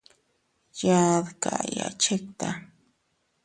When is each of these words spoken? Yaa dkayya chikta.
Yaa 0.83 1.15
dkayya 1.25 1.87
chikta. 2.01 2.49